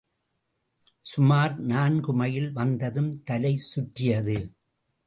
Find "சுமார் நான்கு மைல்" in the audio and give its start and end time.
1.05-2.49